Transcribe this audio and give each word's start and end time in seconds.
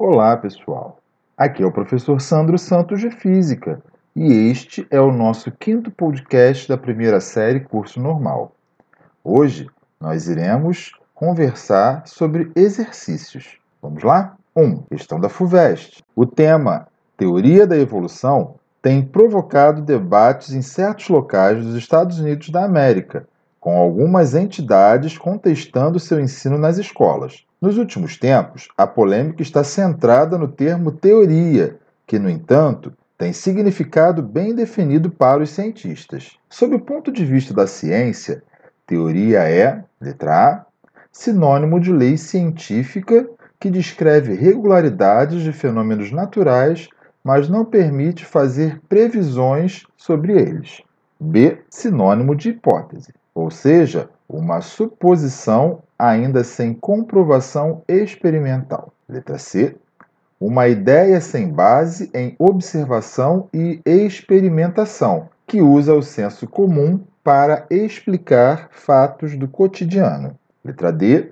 Olá, 0.00 0.36
pessoal. 0.36 1.00
Aqui 1.36 1.60
é 1.60 1.66
o 1.66 1.72
professor 1.72 2.20
Sandro 2.20 2.56
Santos 2.56 3.00
de 3.00 3.10
Física 3.10 3.82
e 4.14 4.48
este 4.48 4.86
é 4.92 5.00
o 5.00 5.10
nosso 5.10 5.50
quinto 5.50 5.90
podcast 5.90 6.68
da 6.68 6.78
primeira 6.78 7.18
série 7.18 7.58
Curso 7.58 7.98
Normal. 7.98 8.52
Hoje 9.24 9.68
nós 10.00 10.28
iremos 10.28 10.92
conversar 11.12 12.06
sobre 12.06 12.48
exercícios. 12.54 13.58
Vamos 13.82 14.04
lá? 14.04 14.36
1. 14.54 14.62
Um, 14.62 14.82
questão 14.82 15.18
da 15.18 15.28
FUVEST. 15.28 16.04
O 16.14 16.24
tema 16.24 16.86
Teoria 17.16 17.66
da 17.66 17.76
Evolução 17.76 18.54
tem 18.80 19.02
provocado 19.04 19.82
debates 19.82 20.52
em 20.52 20.62
certos 20.62 21.08
locais 21.08 21.60
dos 21.64 21.74
Estados 21.74 22.20
Unidos 22.20 22.50
da 22.50 22.64
América, 22.64 23.26
com 23.60 23.76
algumas 23.76 24.34
entidades 24.34 25.16
contestando 25.18 25.98
seu 25.98 26.20
ensino 26.20 26.58
nas 26.58 26.78
escolas. 26.78 27.44
Nos 27.60 27.76
últimos 27.76 28.16
tempos, 28.16 28.68
a 28.76 28.86
polêmica 28.86 29.42
está 29.42 29.64
centrada 29.64 30.38
no 30.38 30.48
termo 30.48 30.92
teoria, 30.92 31.76
que, 32.06 32.18
no 32.18 32.30
entanto, 32.30 32.92
tem 33.16 33.32
significado 33.32 34.22
bem 34.22 34.54
definido 34.54 35.10
para 35.10 35.42
os 35.42 35.50
cientistas. 35.50 36.36
Sob 36.48 36.76
o 36.76 36.80
ponto 36.80 37.10
de 37.10 37.24
vista 37.24 37.52
da 37.52 37.66
ciência, 37.66 38.42
teoria 38.86 39.40
é, 39.48 39.82
letra 40.00 40.50
A, 40.50 40.66
sinônimo 41.10 41.80
de 41.80 41.92
lei 41.92 42.16
científica 42.16 43.28
que 43.58 43.70
descreve 43.70 44.34
regularidades 44.34 45.42
de 45.42 45.52
fenômenos 45.52 46.12
naturais 46.12 46.88
mas 47.28 47.46
não 47.46 47.62
permite 47.62 48.24
fazer 48.24 48.80
previsões 48.88 49.84
sobre 49.98 50.32
eles. 50.32 50.80
B. 51.20 51.58
Sinônimo 51.68 52.34
de 52.34 52.48
hipótese, 52.48 53.12
ou 53.38 53.52
seja, 53.52 54.10
uma 54.28 54.60
suposição 54.60 55.78
ainda 55.96 56.42
sem 56.42 56.74
comprovação 56.74 57.82
experimental. 57.86 58.92
Letra 59.08 59.38
C. 59.38 59.76
Uma 60.40 60.66
ideia 60.66 61.20
sem 61.20 61.48
base 61.48 62.10
em 62.12 62.34
observação 62.36 63.48
e 63.54 63.80
experimentação, 63.86 65.28
que 65.46 65.62
usa 65.62 65.94
o 65.94 66.02
senso 66.02 66.48
comum 66.48 67.00
para 67.22 67.64
explicar 67.70 68.70
fatos 68.72 69.36
do 69.36 69.46
cotidiano. 69.46 70.36
Letra 70.64 70.92
D. 70.92 71.30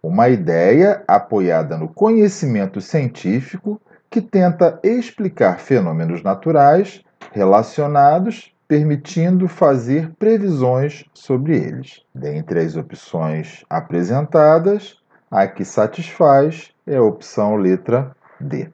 Uma 0.00 0.28
ideia 0.28 1.02
apoiada 1.06 1.76
no 1.76 1.88
conhecimento 1.88 2.80
científico 2.80 3.80
que 4.08 4.22
tenta 4.22 4.78
explicar 4.84 5.58
fenômenos 5.58 6.22
naturais 6.22 7.02
relacionados, 7.32 8.54
permitindo 8.70 9.48
fazer 9.48 10.12
previsões 10.16 11.04
sobre 11.12 11.56
eles. 11.56 12.04
Dentre 12.14 12.60
as 12.60 12.76
opções 12.76 13.64
apresentadas, 13.68 14.96
a 15.28 15.44
que 15.48 15.64
satisfaz 15.64 16.70
é 16.86 16.94
a 16.94 17.02
opção 17.02 17.56
letra 17.56 18.14
D. 18.40 18.70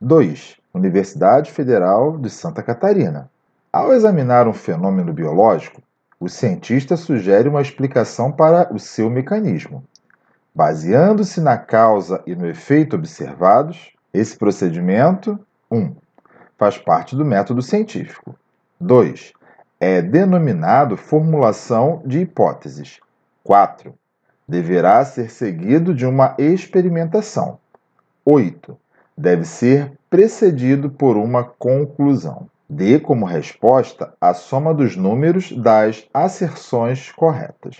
2. 0.00 0.56
Universidade 0.74 1.52
Federal 1.52 2.18
de 2.18 2.28
Santa 2.28 2.60
Catarina. 2.60 3.30
Ao 3.72 3.92
examinar 3.92 4.48
um 4.48 4.52
fenômeno 4.52 5.12
biológico, 5.12 5.80
o 6.18 6.28
cientista 6.28 6.96
sugere 6.96 7.48
uma 7.48 7.62
explicação 7.62 8.32
para 8.32 8.74
o 8.74 8.80
seu 8.80 9.08
mecanismo. 9.08 9.84
Baseando-se 10.52 11.40
na 11.40 11.56
causa 11.56 12.20
e 12.26 12.34
no 12.34 12.48
efeito 12.48 12.96
observados, 12.96 13.92
esse 14.12 14.36
procedimento, 14.36 15.38
1. 15.70 15.78
Um, 15.78 15.96
faz 16.58 16.76
parte 16.76 17.14
do 17.14 17.24
método 17.24 17.62
científico. 17.62 18.34
2. 18.78 19.35
É 19.78 20.00
denominado 20.00 20.96
formulação 20.96 22.02
de 22.06 22.20
hipóteses. 22.20 22.98
4. 23.44 23.94
Deverá 24.48 25.04
ser 25.04 25.30
seguido 25.30 25.94
de 25.94 26.06
uma 26.06 26.34
experimentação. 26.38 27.58
8. 28.24 28.76
Deve 29.16 29.44
ser 29.44 29.92
precedido 30.08 30.88
por 30.88 31.16
uma 31.18 31.44
conclusão. 31.44 32.48
Dê 32.68 32.98
como 32.98 33.26
resposta 33.26 34.14
a 34.18 34.32
soma 34.32 34.72
dos 34.72 34.96
números 34.96 35.52
das 35.52 36.08
asserções 36.12 37.12
corretas. 37.12 37.76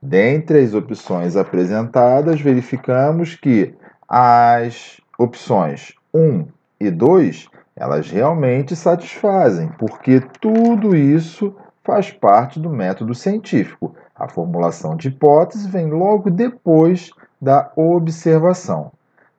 Dentre 0.00 0.60
as 0.60 0.74
opções 0.74 1.34
apresentadas, 1.34 2.40
verificamos 2.40 3.34
que 3.34 3.74
as 4.06 5.00
opções 5.18 5.94
1 6.12 6.46
e 6.78 6.90
2, 6.90 7.48
elas 7.76 8.10
realmente 8.10 8.74
satisfazem, 8.74 9.68
porque 9.78 10.20
tudo 10.40 10.96
isso 10.96 11.54
faz 11.84 12.10
parte 12.10 12.58
do 12.58 12.70
método 12.70 13.14
científico. 13.14 13.94
A 14.14 14.28
formulação 14.28 14.96
de 14.96 15.08
hipótese 15.08 15.68
vem 15.68 15.90
logo 15.90 16.30
depois 16.30 17.10
da 17.40 17.70
observação. 17.76 18.90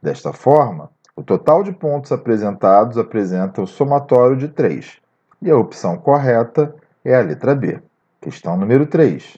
Desta 0.01 0.31
forma, 0.31 0.91
o 1.15 1.23
total 1.23 1.63
de 1.63 1.71
pontos 1.71 2.11
apresentados 2.11 2.97
apresenta 2.97 3.61
o 3.61 3.67
somatório 3.67 4.37
de 4.37 4.47
3, 4.47 4.97
e 5.41 5.49
a 5.49 5.57
opção 5.57 5.97
correta 5.97 6.75
é 7.03 7.15
a 7.15 7.21
letra 7.21 7.55
B. 7.55 7.81
Questão 8.21 8.55
número 8.55 8.85
3. 8.85 9.37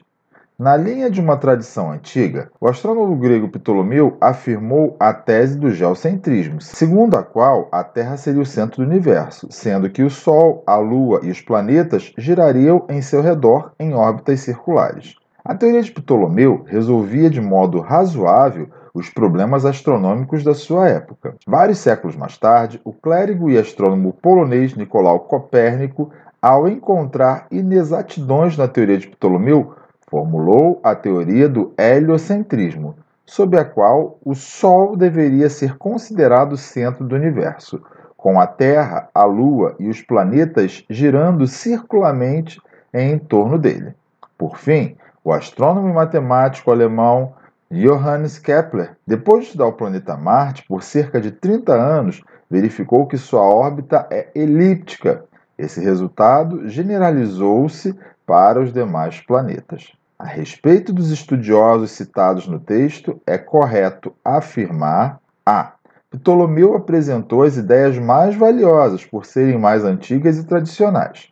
Na 0.60 0.76
linha 0.76 1.10
de 1.10 1.22
uma 1.22 1.38
tradição 1.38 1.90
antiga, 1.90 2.52
o 2.60 2.68
astrônomo 2.68 3.16
grego 3.16 3.48
Ptolomeu 3.48 4.18
afirmou 4.20 4.98
a 5.00 5.14
tese 5.14 5.58
do 5.58 5.72
geocentrismo, 5.72 6.60
segundo 6.60 7.16
a 7.16 7.24
qual 7.24 7.70
a 7.72 7.82
Terra 7.82 8.18
seria 8.18 8.42
o 8.42 8.46
centro 8.46 8.84
do 8.84 8.90
universo, 8.90 9.48
sendo 9.50 9.90
que 9.90 10.04
o 10.04 10.10
Sol, 10.10 10.62
a 10.68 10.76
Lua 10.76 11.22
e 11.24 11.32
os 11.32 11.40
planetas 11.40 12.12
girariam 12.18 12.86
em 12.90 13.02
seu 13.02 13.22
redor 13.22 13.72
em 13.80 13.94
órbitas 13.94 14.42
circulares. 14.42 15.16
A 15.46 15.56
teoria 15.56 15.82
de 15.82 15.94
Ptolomeu 15.94 16.66
resolvia 16.68 17.30
de 17.30 17.40
modo 17.40 17.80
razoável 17.80 18.68
os 18.94 19.10
problemas 19.10 19.64
astronômicos 19.64 20.44
da 20.44 20.54
sua 20.54 20.90
época. 20.90 21.36
Vários 21.48 21.78
séculos 21.78 22.18
mais 22.18 22.38
tarde, 22.38 22.82
o 22.84 22.92
clérigo 22.92 23.50
e 23.50 23.58
astrônomo 23.58 24.12
polonês 24.12 24.76
Nicolau 24.76 25.22
Copérnico, 25.22 26.12
ao 26.42 26.68
encontrar 26.68 27.48
inexatidões 27.50 28.58
na 28.58 28.68
teoria 28.68 28.98
de 28.98 29.08
Ptolomeu, 29.08 29.76
formulou 30.10 30.80
a 30.84 30.96
teoria 30.96 31.48
do 31.48 31.72
heliocentrismo, 31.78 32.96
sob 33.26 33.58
a 33.58 33.64
qual 33.64 34.18
o 34.26 34.34
Sol 34.34 34.98
deveria 34.98 35.50
ser 35.50 35.78
considerado 35.78 36.58
centro 36.58 37.06
do 37.06 37.16
universo, 37.16 37.82
com 38.18 38.40
a 38.40 38.48
Terra, 38.48 39.08
a 39.14 39.24
Lua 39.24 39.76
e 39.80 39.88
os 39.88 40.02
planetas 40.02 40.84
girando 40.90 41.48
circularmente 41.48 42.60
em 42.94 43.18
torno 43.20 43.58
dele. 43.58 43.94
Por 44.38 44.58
fim, 44.58 44.98
o 45.24 45.32
astrônomo 45.32 45.90
e 45.90 45.94
matemático 45.94 46.72
alemão 46.72 47.34
Johannes 47.72 48.40
Kepler, 48.40 48.98
depois 49.06 49.42
de 49.42 49.46
estudar 49.48 49.68
o 49.68 49.74
planeta 49.74 50.18
Marte 50.18 50.66
por 50.68 50.82
cerca 50.82 51.22
de 51.22 51.30
30 51.30 51.72
anos, 51.72 52.24
verificou 52.50 53.06
que 53.06 53.16
sua 53.16 53.42
órbita 53.42 54.08
é 54.10 54.28
elíptica. 54.34 55.24
Esse 55.56 55.80
resultado 55.80 56.68
generalizou-se 56.68 57.96
para 58.26 58.60
os 58.60 58.74
demais 58.74 59.22
planetas. 59.22 59.99
A 60.20 60.26
respeito 60.26 60.92
dos 60.92 61.12
estudiosos 61.12 61.92
citados 61.92 62.46
no 62.46 62.60
texto, 62.60 63.22
é 63.26 63.38
correto 63.38 64.14
afirmar 64.24 65.18
a. 65.46 65.76
Ptolomeu 66.12 66.76
apresentou 66.76 67.44
as 67.44 67.56
ideias 67.56 67.98
mais 67.98 68.36
valiosas 68.36 69.06
por 69.06 69.26
serem 69.26 69.58
mais 69.58 69.86
antigas 69.86 70.38
e 70.38 70.44
tradicionais. 70.44 71.30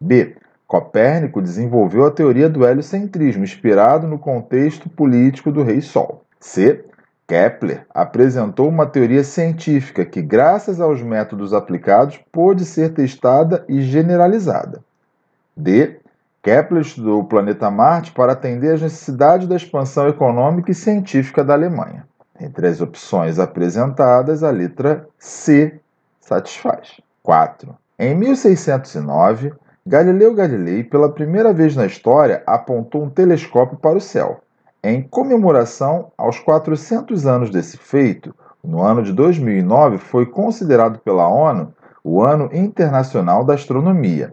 B. 0.00 0.34
Copérnico 0.66 1.40
desenvolveu 1.40 2.04
a 2.04 2.10
teoria 2.10 2.48
do 2.48 2.66
heliocentrismo, 2.66 3.44
inspirado 3.44 4.08
no 4.08 4.18
contexto 4.18 4.88
político 4.88 5.52
do 5.52 5.62
Rei 5.62 5.80
Sol. 5.80 6.24
C. 6.40 6.84
Kepler 7.28 7.86
apresentou 7.94 8.68
uma 8.68 8.86
teoria 8.86 9.22
científica 9.22 10.04
que, 10.04 10.20
graças 10.20 10.80
aos 10.80 11.00
métodos 11.00 11.52
aplicados, 11.52 12.18
pôde 12.32 12.64
ser 12.64 12.92
testada 12.92 13.64
e 13.68 13.82
generalizada. 13.82 14.82
D. 15.56 16.00
Kepler 16.46 16.82
estudou 16.82 17.18
o 17.18 17.24
planeta 17.24 17.68
Marte 17.72 18.12
para 18.12 18.30
atender 18.30 18.74
às 18.74 18.80
necessidades 18.80 19.48
da 19.48 19.56
expansão 19.56 20.06
econômica 20.06 20.70
e 20.70 20.74
científica 20.76 21.42
da 21.42 21.54
Alemanha. 21.54 22.06
Entre 22.40 22.68
as 22.68 22.80
opções 22.80 23.40
apresentadas, 23.40 24.44
a 24.44 24.50
letra 24.52 25.08
C 25.18 25.80
satisfaz. 26.20 27.00
4. 27.20 27.74
Em 27.98 28.14
1609, 28.14 29.54
Galileu 29.84 30.32
Galilei, 30.36 30.84
pela 30.84 31.10
primeira 31.10 31.52
vez 31.52 31.74
na 31.74 31.84
história, 31.84 32.44
apontou 32.46 33.02
um 33.02 33.10
telescópio 33.10 33.76
para 33.76 33.98
o 33.98 34.00
céu. 34.00 34.40
Em 34.84 35.02
comemoração 35.02 36.12
aos 36.16 36.38
400 36.38 37.26
anos 37.26 37.50
desse 37.50 37.76
feito, 37.76 38.32
no 38.62 38.80
ano 38.82 39.02
de 39.02 39.12
2009 39.12 39.98
foi 39.98 40.26
considerado 40.26 41.00
pela 41.00 41.28
ONU 41.28 41.74
o 42.04 42.22
Ano 42.22 42.48
Internacional 42.52 43.44
da 43.44 43.54
Astronomia 43.54 44.32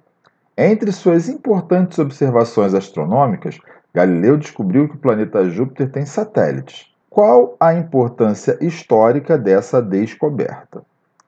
entre 0.57 0.91
suas 0.91 1.27
importantes 1.27 1.97
observações 1.99 2.73
astronômicas, 2.73 3.59
Galileu 3.93 4.37
descobriu 4.37 4.87
que 4.87 4.95
o 4.95 4.99
planeta 4.99 5.49
Júpiter 5.49 5.91
tem 5.91 6.05
satélites. 6.05 6.91
Qual 7.09 7.55
a 7.59 7.73
importância 7.73 8.57
histórica 8.59 9.37
dessa 9.37 9.81
descoberta? 9.81 10.81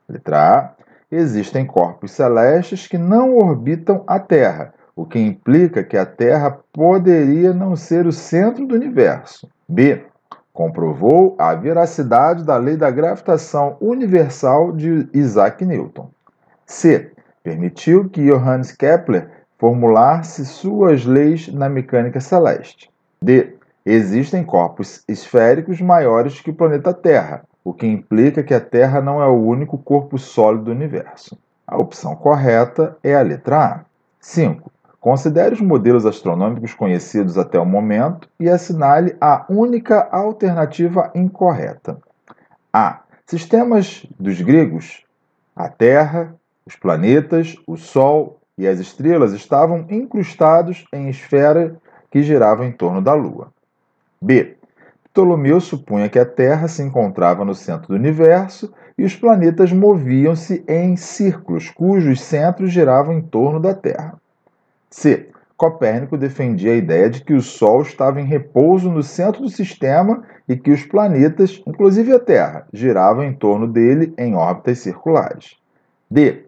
Letra 0.09 0.57
A. 0.57 0.71
Existem 1.11 1.65
corpos 1.65 2.11
celestes 2.11 2.87
que 2.87 2.97
não 2.97 3.37
orbitam 3.37 4.03
a 4.07 4.19
Terra, 4.19 4.73
o 4.95 5.05
que 5.05 5.19
implica 5.19 5.83
que 5.83 5.97
a 5.97 6.05
Terra 6.05 6.59
poderia 6.73 7.53
não 7.53 7.75
ser 7.75 8.07
o 8.07 8.11
centro 8.11 8.65
do 8.65 8.73
universo. 8.73 9.47
B. 9.67 10.03
comprovou 10.53 11.35
a 11.37 11.53
veracidade 11.53 12.43
da 12.43 12.57
lei 12.57 12.77
da 12.77 12.89
gravitação 12.89 13.77
universal 13.79 14.71
de 14.71 15.07
Isaac 15.13 15.63
Newton. 15.63 16.09
C. 16.65 17.11
Permitiu 17.45 18.09
que 18.09 18.25
Johannes 18.25 18.71
Kepler 18.71 19.29
formulasse 19.59 20.43
suas 20.47 21.05
leis 21.05 21.47
na 21.53 21.69
mecânica 21.69 22.19
celeste. 22.19 22.89
D. 23.21 23.55
Existem 23.85 24.43
corpos 24.43 25.03
esféricos 25.07 25.79
maiores 25.79 26.41
que 26.41 26.49
o 26.49 26.55
planeta 26.55 26.91
Terra, 26.91 27.43
o 27.63 27.71
que 27.71 27.85
implica 27.85 28.41
que 28.41 28.55
a 28.55 28.59
Terra 28.59 28.99
não 28.99 29.21
é 29.21 29.27
o 29.27 29.39
único 29.39 29.77
corpo 29.77 30.17
sólido 30.17 30.63
do 30.63 30.71
universo. 30.71 31.37
A 31.67 31.77
opção 31.77 32.15
correta 32.15 32.97
é 33.03 33.13
a 33.13 33.21
letra 33.21 33.63
A. 33.63 33.85
5. 34.19 34.71
Considere 34.99 35.53
os 35.53 35.61
modelos 35.61 36.03
astronômicos 36.03 36.73
conhecidos 36.73 37.37
até 37.37 37.59
o 37.59 37.65
momento 37.65 38.27
e 38.39 38.49
assinale 38.49 39.15
a 39.21 39.45
única 39.47 40.09
alternativa 40.11 41.11
incorreta. 41.13 41.99
A. 42.73 43.01
Sistemas 43.27 44.03
dos 44.19 44.41
gregos. 44.41 45.03
A 45.55 45.69
Terra, 45.69 46.35
os 46.67 46.75
planetas, 46.75 47.55
o 47.67 47.77
Sol 47.77 48.39
e 48.57 48.67
as 48.67 48.79
estrelas 48.79 49.33
estavam 49.33 49.85
incrustados 49.89 50.85
em 50.91 51.09
esfera 51.09 51.75
que 52.09 52.23
girava 52.23 52.65
em 52.65 52.71
torno 52.71 53.01
da 53.01 53.13
Lua. 53.13 53.51
B. 54.21 54.55
Ptolomeu 55.03 55.61
supunha 55.61 56.09
que 56.09 56.17
a 56.17 56.25
Terra 56.25 56.67
se 56.67 56.81
encontrava 56.81 57.45
no 57.45 57.53
centro 57.53 57.89
do 57.89 57.95
universo 57.95 58.73
e 58.97 59.03
os 59.03 59.15
planetas 59.15 59.71
moviam-se 59.71 60.63
em 60.67 60.95
círculos 60.95 61.69
cujos 61.69 62.21
centros 62.21 62.71
giravam 62.71 63.13
em 63.13 63.21
torno 63.21 63.59
da 63.59 63.73
Terra. 63.73 64.15
C. 64.89 65.29
Copérnico 65.55 66.17
defendia 66.17 66.73
a 66.73 66.75
ideia 66.75 67.09
de 67.09 67.23
que 67.23 67.33
o 67.33 67.41
Sol 67.41 67.81
estava 67.81 68.19
em 68.19 68.25
repouso 68.25 68.89
no 68.89 69.03
centro 69.03 69.43
do 69.43 69.49
sistema 69.49 70.23
e 70.49 70.57
que 70.57 70.71
os 70.71 70.83
planetas, 70.83 71.61
inclusive 71.65 72.11
a 72.11 72.19
Terra, 72.19 72.67
giravam 72.73 73.23
em 73.23 73.33
torno 73.33 73.67
dele 73.67 74.13
em 74.17 74.35
órbitas 74.35 74.79
circulares. 74.79 75.55
D. 76.09 76.45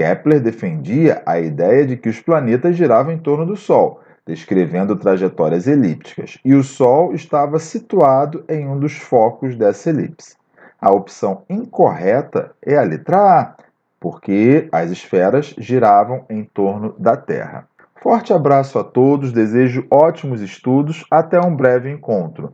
Kepler 0.00 0.40
defendia 0.40 1.22
a 1.26 1.38
ideia 1.38 1.84
de 1.84 1.94
que 1.94 2.08
os 2.08 2.18
planetas 2.18 2.74
giravam 2.74 3.12
em 3.12 3.18
torno 3.18 3.44
do 3.44 3.54
Sol, 3.54 4.00
descrevendo 4.26 4.96
trajetórias 4.96 5.66
elípticas, 5.66 6.38
e 6.42 6.54
o 6.54 6.64
Sol 6.64 7.12
estava 7.12 7.58
situado 7.58 8.42
em 8.48 8.66
um 8.66 8.78
dos 8.78 8.96
focos 8.96 9.54
dessa 9.54 9.90
elipse. 9.90 10.36
A 10.80 10.90
opção 10.90 11.42
incorreta 11.50 12.52
é 12.64 12.78
a 12.78 12.82
letra 12.82 13.18
A, 13.18 13.54
porque 14.00 14.70
as 14.72 14.90
esferas 14.90 15.54
giravam 15.58 16.24
em 16.30 16.44
torno 16.44 16.94
da 16.98 17.14
Terra. 17.14 17.68
Forte 17.96 18.32
abraço 18.32 18.78
a 18.78 18.84
todos, 18.84 19.32
desejo 19.32 19.86
ótimos 19.90 20.40
estudos, 20.40 21.04
até 21.10 21.38
um 21.38 21.54
breve 21.54 21.90
encontro. 21.90 22.48